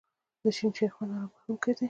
[0.41, 1.79] د شین چای خوند آرام بښونکی دی.